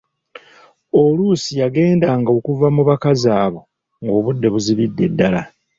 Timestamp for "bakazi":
2.89-3.27